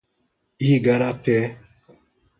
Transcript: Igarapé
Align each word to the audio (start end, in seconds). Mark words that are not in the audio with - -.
Igarapé 0.69 1.37